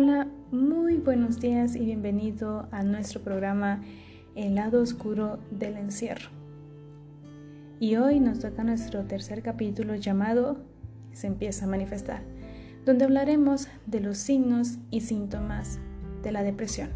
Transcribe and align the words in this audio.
Hola, 0.00 0.28
muy 0.52 0.94
buenos 0.98 1.40
días 1.40 1.74
y 1.74 1.84
bienvenido 1.84 2.68
a 2.70 2.84
nuestro 2.84 3.20
programa 3.20 3.82
El 4.36 4.54
lado 4.54 4.80
oscuro 4.80 5.40
del 5.50 5.76
encierro. 5.76 6.30
Y 7.80 7.96
hoy 7.96 8.20
nos 8.20 8.38
toca 8.38 8.62
nuestro 8.62 9.06
tercer 9.06 9.42
capítulo 9.42 9.96
llamado 9.96 10.58
Se 11.10 11.26
empieza 11.26 11.64
a 11.64 11.68
manifestar, 11.68 12.22
donde 12.86 13.06
hablaremos 13.06 13.66
de 13.86 13.98
los 13.98 14.18
signos 14.18 14.78
y 14.92 15.00
síntomas 15.00 15.80
de 16.22 16.30
la 16.30 16.44
depresión. 16.44 16.90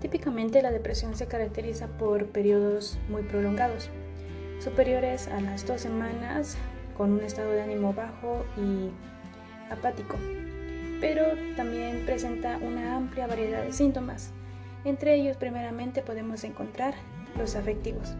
Típicamente 0.00 0.60
la 0.60 0.70
depresión 0.70 1.16
se 1.16 1.28
caracteriza 1.28 1.86
por 1.96 2.26
periodos 2.26 2.98
muy 3.08 3.22
prolongados, 3.22 3.88
superiores 4.58 5.28
a 5.28 5.40
las 5.40 5.66
dos 5.66 5.80
semanas, 5.80 6.58
con 6.94 7.12
un 7.12 7.22
estado 7.22 7.52
de 7.52 7.62
ánimo 7.62 7.94
bajo 7.94 8.44
y 8.58 8.90
apático, 9.70 10.16
pero 11.00 11.24
también 11.56 12.04
presenta 12.06 12.58
una 12.58 12.96
amplia 12.96 13.26
variedad 13.26 13.62
de 13.62 13.72
síntomas. 13.72 14.32
Entre 14.84 15.14
ellos, 15.14 15.36
primeramente, 15.36 16.02
podemos 16.02 16.44
encontrar 16.44 16.94
los 17.36 17.56
afectivos. 17.56 18.14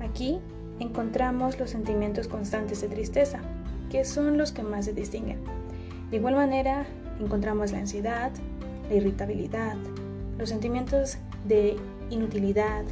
Aquí 0.00 0.38
encontramos 0.80 1.58
los 1.58 1.70
sentimientos 1.70 2.28
constantes 2.28 2.80
de 2.80 2.88
tristeza, 2.88 3.40
que 3.90 4.04
son 4.04 4.38
los 4.38 4.52
que 4.52 4.62
más 4.62 4.86
se 4.86 4.92
distinguen. 4.92 5.38
De 6.10 6.16
igual 6.16 6.34
manera, 6.34 6.86
encontramos 7.20 7.72
la 7.72 7.78
ansiedad, 7.78 8.32
la 8.88 8.94
irritabilidad, 8.94 9.76
los 10.38 10.48
sentimientos 10.48 11.18
de 11.46 11.76
inutilidad, 12.10 12.84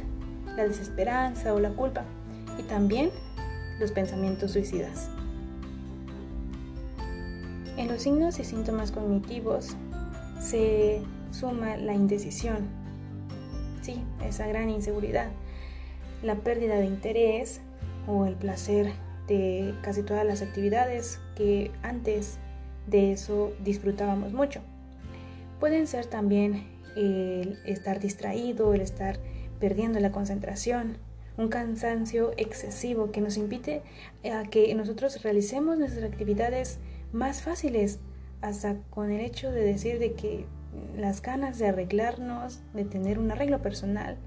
la 0.55 0.67
desesperanza 0.67 1.53
o 1.53 1.59
la 1.59 1.71
culpa, 1.71 2.03
y 2.57 2.63
también 2.63 3.09
los 3.79 3.91
pensamientos 3.91 4.51
suicidas. 4.51 5.09
En 7.83 7.89
los 7.89 8.03
signos 8.03 8.39
y 8.39 8.45
síntomas 8.45 8.93
cognitivos 8.93 9.75
se 10.39 11.01
suma 11.31 11.75
la 11.75 11.93
indecisión, 11.93 12.69
sí, 13.81 14.01
esa 14.25 14.47
gran 14.47 14.69
inseguridad, 14.69 15.31
la 16.21 16.35
pérdida 16.35 16.75
de 16.75 16.85
interés 16.85 17.59
o 18.07 18.25
el 18.25 18.35
placer 18.35 18.93
de 19.27 19.75
casi 19.81 20.01
todas 20.01 20.25
las 20.25 20.41
actividades 20.41 21.19
que 21.35 21.71
antes 21.81 22.37
de 22.87 23.11
eso 23.11 23.51
disfrutábamos 23.65 24.31
mucho. 24.31 24.61
Pueden 25.59 25.85
ser 25.85 26.05
también 26.05 26.65
el 26.95 27.59
estar 27.65 27.99
distraído, 27.99 28.73
el 28.73 28.79
estar 28.79 29.19
perdiendo 29.59 29.99
la 29.99 30.13
concentración, 30.13 30.99
un 31.35 31.49
cansancio 31.49 32.31
excesivo 32.37 33.11
que 33.11 33.19
nos 33.19 33.35
impide 33.35 33.81
a 34.23 34.45
que 34.49 34.73
nosotros 34.73 35.21
realicemos 35.21 35.77
nuestras 35.77 36.05
actividades 36.05 36.79
más 37.13 37.41
fáciles, 37.41 37.99
hasta 38.41 38.75
con 38.89 39.11
el 39.11 39.21
hecho 39.21 39.51
de 39.51 39.63
decir 39.63 39.99
de 39.99 40.13
que 40.13 40.45
las 40.97 41.21
ganas 41.21 41.59
de 41.59 41.67
arreglarnos, 41.67 42.61
de 42.73 42.83
tener 42.83 43.19
un 43.19 43.31
arreglo 43.31 43.61
personal, 43.61 44.17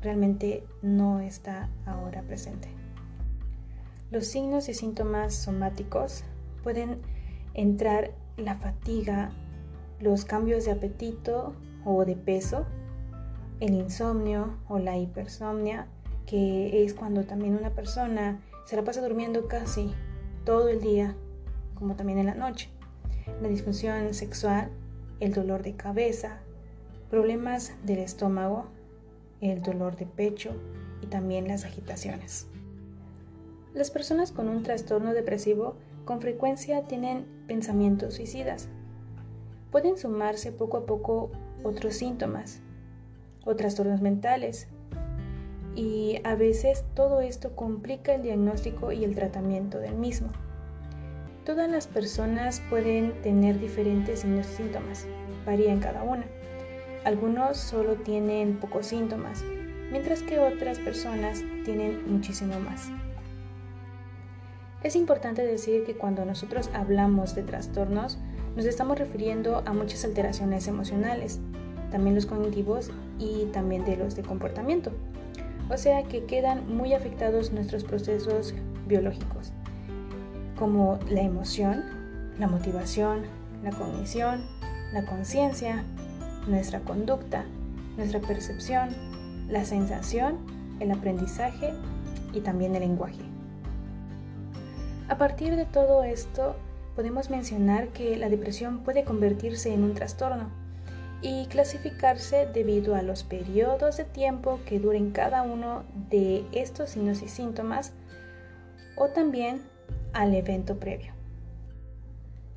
realmente 0.00 0.64
no 0.82 1.20
está 1.20 1.68
ahora 1.84 2.22
presente. 2.22 2.68
Los 4.10 4.26
signos 4.26 4.68
y 4.68 4.74
síntomas 4.74 5.34
somáticos 5.34 6.22
pueden 6.62 6.98
entrar 7.54 8.12
la 8.36 8.54
fatiga, 8.54 9.32
los 10.00 10.24
cambios 10.24 10.64
de 10.64 10.70
apetito 10.70 11.54
o 11.84 12.04
de 12.04 12.14
peso, 12.14 12.66
el 13.60 13.74
insomnio 13.74 14.58
o 14.68 14.78
la 14.78 14.96
hipersomnia, 14.96 15.88
que 16.24 16.84
es 16.84 16.94
cuando 16.94 17.24
también 17.24 17.56
una 17.56 17.70
persona 17.70 18.40
se 18.64 18.76
la 18.76 18.84
pasa 18.84 19.00
durmiendo 19.00 19.48
casi 19.48 19.92
todo 20.44 20.68
el 20.68 20.80
día 20.80 21.16
como 21.76 21.96
también 21.96 22.18
en 22.18 22.26
la 22.26 22.34
noche. 22.34 22.70
La 23.40 23.48
disfunción 23.48 24.12
sexual, 24.14 24.70
el 25.20 25.32
dolor 25.32 25.62
de 25.62 25.76
cabeza, 25.76 26.40
problemas 27.10 27.72
del 27.84 27.98
estómago, 27.98 28.66
el 29.40 29.62
dolor 29.62 29.96
de 29.96 30.06
pecho 30.06 30.50
y 31.02 31.06
también 31.06 31.48
las 31.48 31.64
agitaciones. 31.64 32.48
Las 33.74 33.90
personas 33.90 34.32
con 34.32 34.48
un 34.48 34.62
trastorno 34.62 35.12
depresivo 35.12 35.76
con 36.04 36.20
frecuencia 36.20 36.82
tienen 36.82 37.26
pensamientos 37.46 38.14
suicidas. 38.14 38.68
Pueden 39.70 39.98
sumarse 39.98 40.52
poco 40.52 40.78
a 40.78 40.86
poco 40.86 41.30
otros 41.62 41.96
síntomas 41.96 42.60
o 43.44 43.54
trastornos 43.56 44.00
mentales 44.00 44.68
y 45.74 46.20
a 46.24 46.34
veces 46.34 46.84
todo 46.94 47.20
esto 47.20 47.54
complica 47.54 48.14
el 48.14 48.22
diagnóstico 48.22 48.92
y 48.92 49.04
el 49.04 49.14
tratamiento 49.14 49.78
del 49.78 49.94
mismo. 49.94 50.30
Todas 51.46 51.70
las 51.70 51.86
personas 51.86 52.60
pueden 52.68 53.12
tener 53.22 53.60
diferentes 53.60 54.22
signos 54.22 54.48
y 54.50 54.56
síntomas, 54.56 55.06
varían 55.46 55.78
cada 55.78 56.02
una. 56.02 56.24
Algunos 57.04 57.56
solo 57.56 57.94
tienen 57.94 58.56
pocos 58.56 58.86
síntomas, 58.86 59.44
mientras 59.92 60.24
que 60.24 60.40
otras 60.40 60.80
personas 60.80 61.44
tienen 61.64 62.02
muchísimo 62.12 62.58
más. 62.58 62.88
Es 64.82 64.96
importante 64.96 65.46
decir 65.46 65.84
que 65.84 65.94
cuando 65.94 66.24
nosotros 66.24 66.68
hablamos 66.74 67.36
de 67.36 67.44
trastornos, 67.44 68.18
nos 68.56 68.64
estamos 68.64 68.98
refiriendo 68.98 69.62
a 69.66 69.72
muchas 69.72 70.04
alteraciones 70.04 70.66
emocionales, 70.66 71.38
también 71.92 72.16
los 72.16 72.26
cognitivos 72.26 72.90
y 73.20 73.44
también 73.52 73.84
de 73.84 73.96
los 73.96 74.16
de 74.16 74.24
comportamiento. 74.24 74.90
O 75.70 75.76
sea 75.76 76.02
que 76.02 76.24
quedan 76.24 76.76
muy 76.76 76.92
afectados 76.92 77.52
nuestros 77.52 77.84
procesos 77.84 78.52
biológicos 78.88 79.52
como 80.58 80.98
la 81.08 81.22
emoción, 81.22 81.84
la 82.38 82.48
motivación, 82.48 83.22
la 83.62 83.70
cognición, 83.70 84.44
la 84.92 85.04
conciencia, 85.04 85.84
nuestra 86.46 86.80
conducta, 86.80 87.44
nuestra 87.96 88.20
percepción, 88.20 88.90
la 89.48 89.64
sensación, 89.64 90.38
el 90.80 90.90
aprendizaje 90.90 91.72
y 92.32 92.40
también 92.40 92.74
el 92.74 92.80
lenguaje. 92.80 93.22
A 95.08 95.18
partir 95.18 95.56
de 95.56 95.64
todo 95.64 96.04
esto, 96.04 96.56
podemos 96.94 97.30
mencionar 97.30 97.88
que 97.88 98.16
la 98.16 98.28
depresión 98.28 98.80
puede 98.80 99.04
convertirse 99.04 99.72
en 99.72 99.84
un 99.84 99.94
trastorno 99.94 100.48
y 101.22 101.46
clasificarse 101.46 102.46
debido 102.46 102.94
a 102.94 103.02
los 103.02 103.22
periodos 103.22 103.96
de 103.96 104.04
tiempo 104.04 104.60
que 104.66 104.78
duren 104.80 105.12
cada 105.12 105.42
uno 105.42 105.84
de 106.10 106.44
estos 106.52 106.90
signos 106.90 107.22
y 107.22 107.28
síntomas 107.28 107.92
o 108.96 109.08
también 109.08 109.60
al 110.16 110.34
evento 110.34 110.78
previo. 110.78 111.12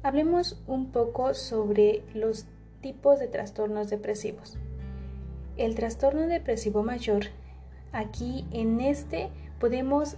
Hablemos 0.01 0.61
un 0.65 0.91
poco 0.91 1.33
sobre 1.33 2.03
los 2.13 2.45
tipos 2.81 3.19
de 3.19 3.27
trastornos 3.27 3.89
depresivos. 3.89 4.57
El 5.57 5.75
trastorno 5.75 6.27
depresivo 6.27 6.83
mayor, 6.83 7.25
aquí 7.91 8.45
en 8.51 8.79
este 8.79 9.29
podemos 9.59 10.15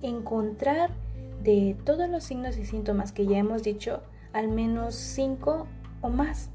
encontrar 0.00 0.90
de 1.42 1.76
todos 1.84 2.08
los 2.08 2.24
signos 2.24 2.56
y 2.56 2.64
síntomas 2.64 3.12
que 3.12 3.26
ya 3.26 3.36
hemos 3.36 3.62
dicho, 3.62 4.00
al 4.32 4.48
menos 4.48 4.94
5 4.94 5.66
o 6.00 6.08
más. 6.08 6.48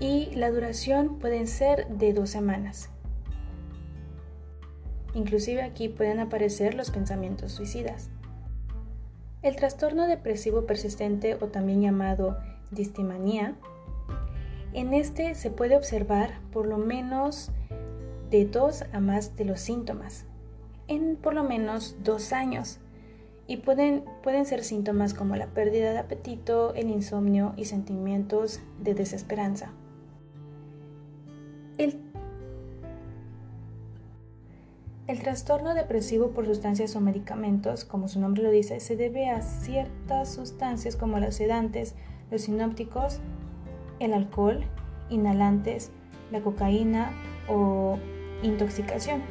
Y 0.00 0.26
la 0.34 0.50
duración 0.50 1.18
pueden 1.18 1.46
ser 1.46 1.88
de 1.88 2.12
dos 2.12 2.28
semanas. 2.28 2.90
Inclusive 5.14 5.62
aquí 5.62 5.88
pueden 5.88 6.20
aparecer 6.20 6.74
los 6.74 6.90
pensamientos 6.90 7.52
suicidas. 7.52 8.10
El 9.42 9.54
trastorno 9.54 10.06
depresivo 10.08 10.66
persistente 10.66 11.36
o 11.40 11.46
también 11.48 11.80
llamado 11.80 12.38
distimanía, 12.70 13.54
en 14.72 14.92
este 14.92 15.34
se 15.34 15.50
puede 15.50 15.76
observar 15.76 16.40
por 16.52 16.66
lo 16.66 16.76
menos 16.76 17.50
de 18.30 18.44
dos 18.44 18.84
a 18.92 19.00
más 19.00 19.36
de 19.36 19.44
los 19.44 19.60
síntomas, 19.60 20.26
en 20.88 21.16
por 21.16 21.34
lo 21.34 21.44
menos 21.44 21.96
dos 22.02 22.32
años, 22.32 22.80
y 23.46 23.58
pueden, 23.58 24.04
pueden 24.22 24.44
ser 24.44 24.62
síntomas 24.62 25.14
como 25.14 25.36
la 25.36 25.46
pérdida 25.46 25.92
de 25.92 25.98
apetito, 25.98 26.74
el 26.74 26.90
insomnio 26.90 27.54
y 27.56 27.64
sentimientos 27.64 28.60
de 28.80 28.94
desesperanza. 28.94 29.72
El 35.08 35.20
trastorno 35.20 35.74
depresivo 35.74 36.32
por 36.32 36.44
sustancias 36.44 36.94
o 36.94 37.00
medicamentos, 37.00 37.86
como 37.86 38.08
su 38.08 38.20
nombre 38.20 38.42
lo 38.42 38.50
dice, 38.50 38.78
se 38.78 38.94
debe 38.94 39.30
a 39.30 39.40
ciertas 39.40 40.34
sustancias 40.34 40.96
como 40.96 41.18
los 41.18 41.34
sedantes, 41.34 41.94
los 42.30 42.42
sinópticos, 42.42 43.18
el 44.00 44.12
alcohol, 44.12 44.64
inhalantes, 45.08 45.90
la 46.30 46.42
cocaína 46.42 47.10
o 47.48 47.98
intoxicación, 48.42 49.22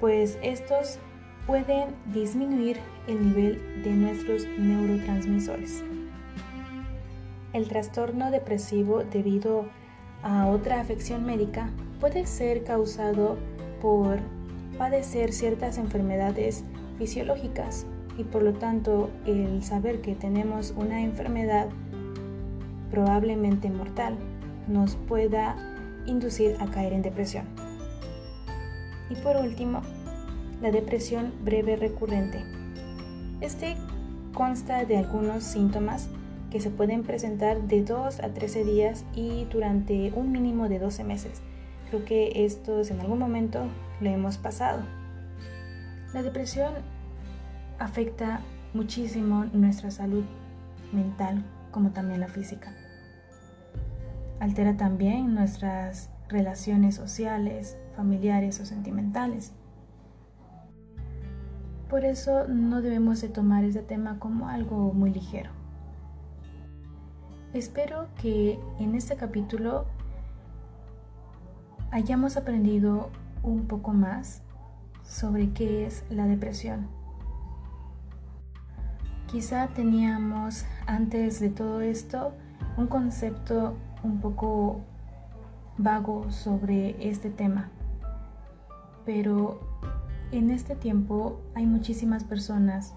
pues 0.00 0.36
estos 0.42 0.98
pueden 1.46 1.94
disminuir 2.12 2.78
el 3.06 3.28
nivel 3.28 3.84
de 3.84 3.90
nuestros 3.92 4.48
neurotransmisores. 4.58 5.84
El 7.52 7.68
trastorno 7.68 8.32
depresivo 8.32 9.04
debido 9.04 9.66
a 10.24 10.48
otra 10.48 10.80
afección 10.80 11.24
médica 11.24 11.70
puede 12.00 12.26
ser 12.26 12.64
causado 12.64 13.38
por 13.80 14.18
padecer 14.80 15.34
ciertas 15.34 15.76
enfermedades 15.76 16.64
fisiológicas 16.96 17.84
y 18.16 18.24
por 18.24 18.42
lo 18.42 18.54
tanto 18.54 19.10
el 19.26 19.62
saber 19.62 20.00
que 20.00 20.14
tenemos 20.14 20.72
una 20.74 21.02
enfermedad 21.02 21.68
probablemente 22.90 23.68
mortal 23.68 24.16
nos 24.68 24.96
pueda 24.96 25.54
inducir 26.06 26.56
a 26.60 26.66
caer 26.68 26.94
en 26.94 27.02
depresión. 27.02 27.44
Y 29.10 29.16
por 29.16 29.36
último, 29.36 29.82
la 30.62 30.70
depresión 30.70 31.34
breve 31.44 31.76
recurrente. 31.76 32.42
Este 33.42 33.76
consta 34.32 34.86
de 34.86 34.96
algunos 34.96 35.44
síntomas 35.44 36.08
que 36.50 36.58
se 36.58 36.70
pueden 36.70 37.02
presentar 37.02 37.60
de 37.60 37.84
2 37.84 38.20
a 38.20 38.28
13 38.30 38.64
días 38.64 39.04
y 39.14 39.44
durante 39.52 40.10
un 40.16 40.32
mínimo 40.32 40.70
de 40.70 40.78
12 40.78 41.04
meses. 41.04 41.42
Creo 41.90 42.04
que 42.04 42.44
estos 42.44 42.90
en 42.92 43.00
algún 43.00 43.18
momento 43.18 43.66
lo 44.00 44.08
hemos 44.08 44.38
pasado. 44.38 44.82
La 46.14 46.22
depresión 46.22 46.72
afecta 47.80 48.40
muchísimo 48.74 49.44
nuestra 49.46 49.90
salud 49.90 50.24
mental 50.92 51.44
como 51.72 51.90
también 51.90 52.20
la 52.20 52.28
física. 52.28 52.72
Altera 54.38 54.76
también 54.76 55.34
nuestras 55.34 56.10
relaciones 56.28 56.94
sociales, 56.94 57.76
familiares 57.96 58.60
o 58.60 58.64
sentimentales. 58.64 59.52
Por 61.88 62.04
eso 62.04 62.46
no 62.46 62.82
debemos 62.82 63.20
de 63.20 63.28
tomar 63.28 63.64
este 63.64 63.82
tema 63.82 64.20
como 64.20 64.48
algo 64.48 64.92
muy 64.92 65.12
ligero. 65.12 65.50
Espero 67.52 68.06
que 68.22 68.60
en 68.78 68.94
este 68.94 69.16
capítulo 69.16 69.86
hayamos 71.90 72.36
aprendido 72.36 73.10
un 73.42 73.66
poco 73.66 73.92
más 73.92 74.42
sobre 75.02 75.50
qué 75.52 75.86
es 75.86 76.04
la 76.10 76.26
depresión. 76.26 76.86
Quizá 79.26 79.68
teníamos 79.68 80.64
antes 80.86 81.40
de 81.40 81.50
todo 81.50 81.80
esto 81.80 82.32
un 82.76 82.86
concepto 82.86 83.76
un 84.02 84.20
poco 84.20 84.80
vago 85.78 86.30
sobre 86.30 87.08
este 87.08 87.30
tema, 87.30 87.70
pero 89.04 89.60
en 90.32 90.50
este 90.50 90.76
tiempo 90.76 91.40
hay 91.54 91.66
muchísimas 91.66 92.24
personas 92.24 92.94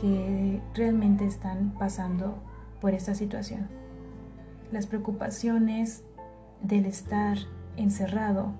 que 0.00 0.60
realmente 0.74 1.26
están 1.26 1.74
pasando 1.78 2.34
por 2.80 2.94
esta 2.94 3.14
situación. 3.14 3.68
Las 4.72 4.86
preocupaciones 4.86 6.02
del 6.62 6.86
estar 6.86 7.38
encerrado, 7.78 8.52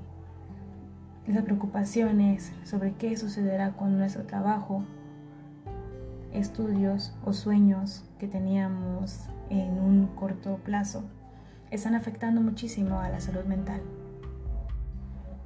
las 1.26 1.44
preocupaciones 1.44 2.52
sobre 2.64 2.94
qué 2.94 3.16
sucederá 3.16 3.72
con 3.72 3.98
nuestro 3.98 4.24
trabajo, 4.24 4.82
estudios 6.32 7.14
o 7.24 7.32
sueños 7.32 8.04
que 8.18 8.28
teníamos 8.28 9.26
en 9.50 9.78
un 9.78 10.06
corto 10.14 10.56
plazo, 10.64 11.04
están 11.70 11.94
afectando 11.94 12.40
muchísimo 12.40 13.00
a 13.00 13.10
la 13.10 13.20
salud 13.20 13.44
mental. 13.44 13.82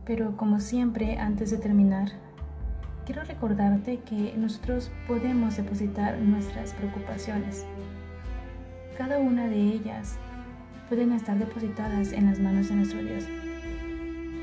Pero 0.05 0.37
como 0.37 0.61
siempre, 0.61 1.19
antes 1.19 1.51
de 1.51 1.59
terminar, 1.59 2.11
quiero 3.05 3.25
recordarte 3.25 3.99
que 4.01 4.35
nosotros 4.37 4.91
podemos 5.09 5.57
depositar 5.57 6.19
nuestras 6.19 6.75
preocupaciones. 6.75 7.67
Cada 8.97 9.19
una 9.19 9.47
de 9.47 9.61
ellas 9.61 10.17
pueden 10.89 11.13
estar 11.13 11.39
depositadas 11.39 12.13
en 12.13 12.27
las 12.27 12.39
manos 12.39 12.69
de 12.69 12.77
nuestro 12.77 13.03
Dios 13.03 13.25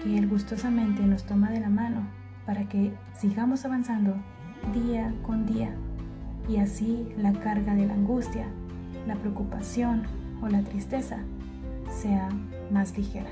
que 0.04 0.18
Él 0.18 0.28
gustosamente 0.28 1.04
nos 1.04 1.24
toma 1.24 1.52
de 1.52 1.60
la 1.60 1.70
mano 1.70 2.08
para 2.46 2.68
que 2.68 2.94
sigamos 3.18 3.66
avanzando 3.66 4.16
día 4.74 5.14
con 5.24 5.46
día 5.46 5.74
y 6.48 6.58
así 6.58 7.08
la 7.18 7.34
carga 7.34 7.76
de 7.76 7.86
la 7.86 7.94
angustia, 7.94 8.48
la 9.08 9.16
preocupación 9.16 10.04
o 10.42 10.48
la 10.48 10.62
tristeza 10.64 11.20
sea 11.90 12.30
más 12.72 12.98
ligera. 12.98 13.30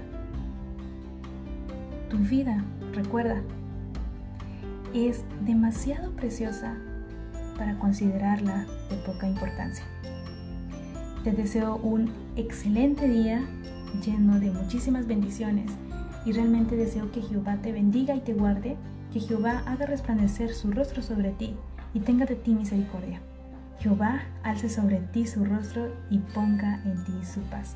Tu 2.09 2.17
vida, 2.17 2.63
recuerda, 2.93 3.41
es 4.93 5.23
demasiado 5.45 6.11
preciosa 6.11 6.75
para 7.57 7.77
considerarla 7.79 8.65
de 8.89 8.97
poca 9.05 9.27
importancia. 9.27 9.83
Te 11.23 11.31
deseo 11.31 11.77
un 11.77 12.11
excelente 12.35 13.07
día 13.07 13.41
lleno 14.05 14.39
de 14.39 14.51
muchísimas 14.51 15.07
bendiciones 15.07 15.71
y 16.27 16.33
realmente 16.33 16.75
deseo 16.75 17.09
que 17.13 17.21
Jehová 17.21 17.55
te 17.61 17.71
bendiga 17.71 18.13
y 18.13 18.19
te 18.19 18.33
guarde, 18.33 18.75
que 19.13 19.21
Jehová 19.21 19.63
haga 19.65 19.85
resplandecer 19.85 20.53
su 20.53 20.71
rostro 20.71 21.01
sobre 21.01 21.31
ti 21.31 21.55
y 21.93 22.01
tenga 22.01 22.25
de 22.25 22.35
ti 22.35 22.53
misericordia. 22.53 23.21
Jehová 23.79 24.23
alce 24.43 24.67
sobre 24.67 24.99
ti 24.99 25.25
su 25.25 25.45
rostro 25.45 25.89
y 26.09 26.17
ponga 26.19 26.81
en 26.83 27.01
ti 27.05 27.13
su 27.25 27.39
paz. 27.43 27.75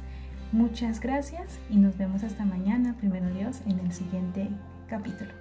Muchas 0.51 0.99
gracias 0.99 1.59
y 1.69 1.77
nos 1.77 1.97
vemos 1.97 2.23
hasta 2.23 2.43
mañana, 2.43 2.93
primero 2.99 3.33
Dios, 3.33 3.61
en 3.65 3.79
el 3.79 3.93
siguiente 3.93 4.49
capítulo. 4.89 5.40